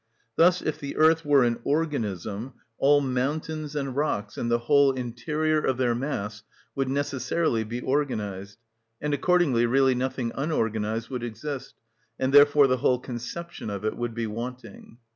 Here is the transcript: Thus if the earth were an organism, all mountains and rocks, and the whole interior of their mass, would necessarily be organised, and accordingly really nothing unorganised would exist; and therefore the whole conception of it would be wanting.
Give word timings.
Thus 0.35 0.63
if 0.63 0.79
the 0.79 0.95
earth 0.97 1.23
were 1.23 1.43
an 1.43 1.59
organism, 1.63 2.53
all 2.79 3.01
mountains 3.01 3.75
and 3.75 3.95
rocks, 3.95 4.35
and 4.35 4.49
the 4.49 4.57
whole 4.65 4.91
interior 4.93 5.61
of 5.63 5.77
their 5.77 5.93
mass, 5.93 6.41
would 6.73 6.89
necessarily 6.89 7.63
be 7.63 7.83
organised, 7.83 8.57
and 8.99 9.13
accordingly 9.13 9.67
really 9.67 9.93
nothing 9.93 10.31
unorganised 10.33 11.11
would 11.11 11.21
exist; 11.21 11.75
and 12.17 12.33
therefore 12.33 12.65
the 12.65 12.77
whole 12.77 12.97
conception 12.97 13.69
of 13.69 13.85
it 13.85 13.95
would 13.95 14.15
be 14.15 14.25
wanting. 14.25 14.97